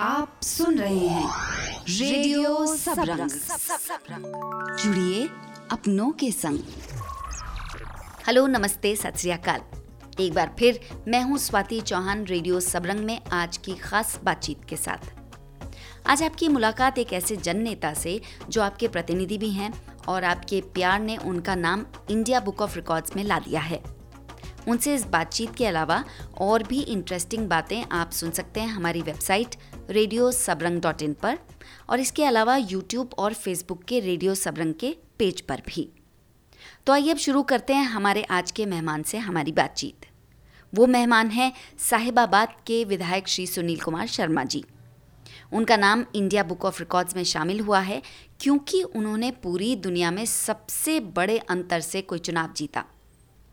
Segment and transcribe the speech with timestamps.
[0.00, 1.30] आप सुन रहे हैं
[1.88, 3.30] रेडियो सबरंग।
[4.76, 5.28] जुड़िए
[5.72, 6.58] अपनों के संग।
[8.26, 9.60] हेलो, नमस्ते, सत श्री अकाल।
[10.20, 14.76] एक बार फिर मैं हूँ स्वाति चौहान रेडियो सबरंग में आज की खास बातचीत के
[14.76, 15.12] साथ।
[16.06, 19.72] आज आपकी मुलाकात एक ऐसे जन नेता से जो आपके प्रतिनिधि भी हैं
[20.08, 23.82] और आपके प्यार ने उनका नाम इंडिया बुक ऑफ़ रिकॉर्ड्स में ला दिया है।
[24.68, 26.04] उनसे इस बातचीत के अलावा
[26.40, 29.54] और भी इंटरेस्टिंग बातें आप सुन सकते हैं हमारी website
[29.90, 31.38] radio Sabrang dot in पर
[31.90, 35.88] और इसके अलावा यूट्यूब और फेसबुक के रेडियो सबरंग के पेज पर भी।
[36.86, 40.06] तो आइए अब शुरू करते हैं हमारे आज के मेहमान से हमारी बातचीत।
[40.72, 44.64] वो मेहमान हैं साहिबाबाद के विधायक श्री सुनील कुमार शर्मा जी।
[45.52, 48.02] उनका नाम इंडिया बुक ऑफ़ रिकॉर्ड्स में शामिल हुआ है,
[48.40, 52.84] क्योंकि उन्होंने पूरी दुनिया में सबसे बड़े अंतर से कोई चुनाव जीता।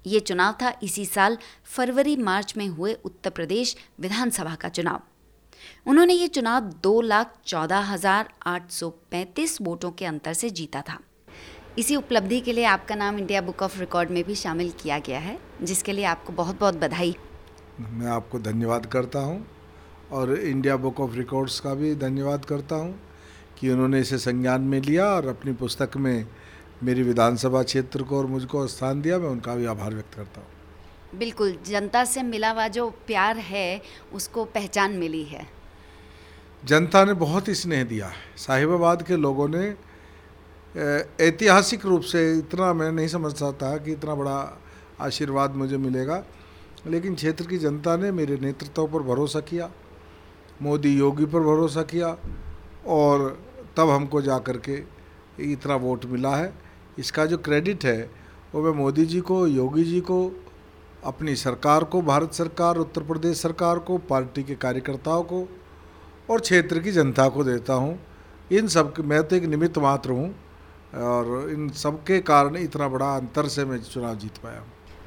[0.07, 5.01] ये चुनाव था इसी साल फरवरी, मार्च में हुए उत्तर प्रदेश विधानसभा का चुनाव।
[5.87, 10.81] उन्होंने ये चुनाव दो लाख चौदह हज़ार आठ सौ पैंतीस वोटों के अंतर से जीता
[10.81, 10.99] था।
[11.77, 15.19] इसी उपलब्धि के लिए आपका नाम इंडिया बुक ऑफ़ रिकॉर्ड में भी शामिल किया गया
[15.19, 17.15] है, जिसके लिए आपको बहुत बहुत बधाई।
[17.79, 19.45] मैं आपको धन्यवाद करता हूँ
[20.11, 22.99] और इंडिया बुक ऑफ़ रिकॉर्ड्स का भी धन्यवाद करता हूँ
[23.59, 26.25] कि उन्होंने इसे संज्ञान में लिया और अपनी पुस्तक में
[26.83, 31.19] मेरी विधानसभा क्षेत्र को और मुझको स्थान दिया मैं उनका भी आभार व्यक्त करता हूँ।
[31.19, 33.81] बिल्कुल जनता से मिला हुआ जो प्यार है
[34.13, 35.45] उसको पहचान मिली है।
[36.63, 39.65] जनता ने बहुत ही स्नेह दिया है। साहिबाबाद के लोगों ने
[41.25, 44.37] ऐतिहासिक रूप से इतना मैं नहीं समझता था कि इतना बड़ा
[45.01, 46.23] आशीर्वाद मुझे मिलेगा
[46.87, 49.69] लेकिन क्षेत्र की जनता ने मेरे नेतृत्व पर भरोसा किया
[50.61, 52.15] मोदी योगी पर भरोसा किया
[52.87, 53.27] और
[53.77, 54.77] तब हमको जा कर के
[55.43, 56.66] इतना वोट मिला है।
[56.99, 58.09] इसका जो क्रेडिट है,
[58.55, 60.19] वो मैं मोदी जी को, योगी जी को,
[61.03, 65.47] अपनी सरकार को, भारत सरकार, उत्तर प्रदेश सरकार को, पार्टी के कार्यकर्ताओं को
[66.29, 67.97] और क्षेत्र की जनता को देता हूँ।
[68.51, 70.29] इन सब मैं तो एक निमित्त मात्र हूँ
[70.95, 74.63] और इन सब के कारण इतना बड़ा अंतर से मैं चुनाव जीत पाया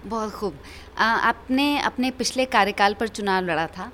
[0.06, 0.54] बहुत खूब।
[0.98, 3.90] आपने अपने पिछले कार्यकाल पर चुनाव लड़ा था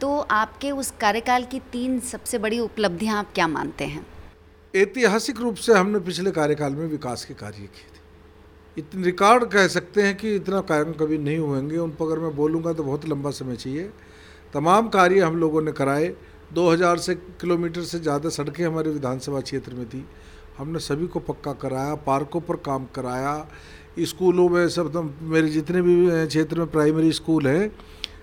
[0.00, 4.04] तो आपके उस कार्यकाल की तीन सबसे बड़ी उपलब्धियाँ आप क्या मानते हैं?
[4.74, 8.02] ऐतिहासिक रूप से हमने पिछले कार्यकाल में विकास के कार्य किए थे।
[8.76, 12.34] इतने रिकॉर्ड कह सकते हैं कि इतना कार्य कभी नहीं होंगे। उन पर अगर मैं
[12.36, 13.90] बोलूँगा तो बहुत लंबा समय चाहिए।
[14.54, 16.14] तमाम कार्य हम लोगों ने कराए।
[16.54, 20.04] 2000 से किलोमीटर से ज़्यादा सड़कें हमारे विधानसभा क्षेत्र में थी।
[20.58, 23.46] हमने सभी को पक्का कराया, पार्कों पर काम कराया।
[24.00, 27.70] स्कूलों में सब तो मेरे जितने भी क्षेत्र में प्राइमरी स्कूल हैं,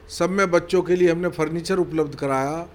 [0.09, 2.67] सब में बच्चों के लिए हमने फर्नीचर उपलब्ध कराया।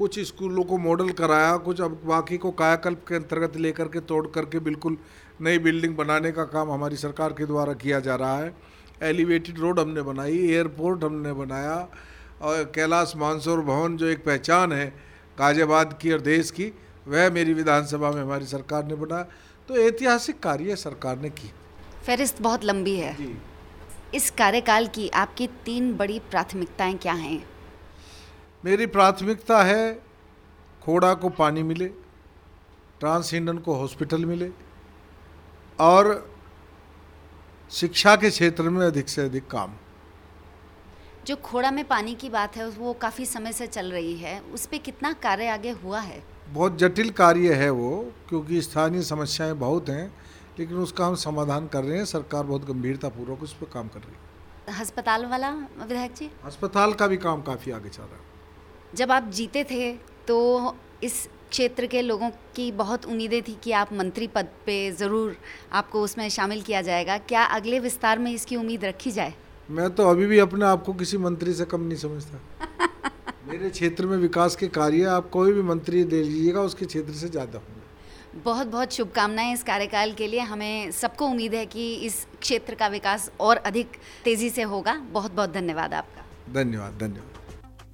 [0.00, 4.26] कुछ स्कूलों को मॉडल कराया कुछ अब बाकी को कायाकल्प के अंतर्गत लेकर के तोड़
[4.26, 4.96] करके बिल्कुल
[5.40, 8.54] नई बिल्डिंग बनाने का काम हमारी सरकार के द्वारा किया जा रहा है।
[9.02, 11.76] एलिवेटेड रोड हमने बनाई एयरपोर्ट हमने बनाया
[12.42, 14.86] और कैलाश मानसोर भवन जो एक पहचान है
[15.38, 16.72] गाजियाबाद की और देश की
[17.08, 19.26] वह मेरी विधानसभा में हमारी सरकार ने बनाया।
[19.68, 21.52] तो ऐतिहासिक कार्य सरकार ने की।
[22.06, 23.36] फहरिस्त बहुत लंबी है। जी।
[24.14, 27.59] इस कार्यकाल की आपकी तीन बड़ी प्राथमिकताएँ क्या हैं?
[28.64, 29.92] मेरी प्राथमिकता है
[30.82, 31.86] खोड़ा को पानी मिले
[33.00, 34.50] ट्रांसहिंडन को हॉस्पिटल मिले
[35.78, 36.08] और
[37.70, 39.74] शिक्षा के क्षेत्र में अधिक से अधिक काम।
[41.26, 44.66] जो खोड़ा में पानी की बात है वो काफ़ी समय से चल रही है। उस
[44.66, 46.22] पर कितना कार्य आगे हुआ है?
[46.48, 47.90] बहुत जटिल कार्य है वो
[48.28, 50.06] क्योंकि स्थानीय समस्याएँ बहुत हैं
[50.58, 54.12] लेकिन उसका हम समाधान कर रहे हैं। सरकार बहुत गंभीरतापूर्वक उस पर काम कर रही
[54.12, 56.30] है। अस्पताल वाला विधायक जी?
[56.44, 58.28] अस्पताल का भी काम काफ़ी आगे चल रहा है।
[58.94, 59.92] जब आप जीते थे
[60.28, 65.36] तो इस क्षेत्र के लोगों की बहुत उम्मीदें थी कि आप मंत्री पद पे ज़रूर
[65.72, 69.34] आपको उसमें शामिल किया जाएगा। क्या अगले विस्तार में इसकी उम्मीद रखी जाए?
[69.70, 72.40] मैं तो अभी भी अपने आप को किसी मंत्री से कम नहीं समझता।
[73.48, 77.28] मेरे क्षेत्र में विकास के कार्य आप कोई भी मंत्री दे लीजिएगा उसके क्षेत्र से
[77.28, 82.26] ज़्यादा होंगे। बहुत बहुत शुभकामनाएँ इस कार्यकाल के लिए। हमें सबको उम्मीद है कि इस
[82.40, 87.39] क्षेत्र का विकास और अधिक तेज़ी से होगा। बहुत बहुत धन्यवाद आपका। धन्यवाद धन्यवाद।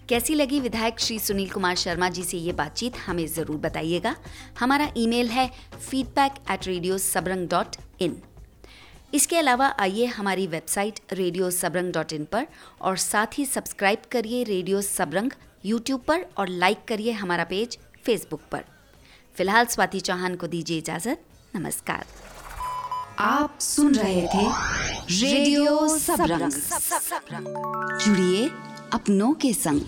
[0.08, 4.14] कैसी लगी विधायक श्री सुनील कुमार शर्मा जी से ये बातचीत हमें ज़रूर बताइएगा।
[4.58, 5.46] हमारा ईमेल है
[5.80, 8.16] feedback at radio Sabrang dot in
[9.14, 12.46] इसके अलावा आइए हमारी website radio Sabrang dot in पर
[12.80, 15.32] और साथ ही सब्सक्राइब करिए रेडियो सबरंग
[15.64, 18.64] यूट्यूब पर और लाइक करिए हमारा पेज फेसबुक पर।
[19.36, 21.24] फ़िलहाल स्वाति चौहान को दीजिए इजाज़त।
[21.56, 22.04] नमस्कार।
[23.20, 24.46] आप सुन रहे थे
[25.20, 26.52] रेडियो सबरंग
[28.00, 28.48] जुड़िए
[28.92, 29.80] अपनों के संग।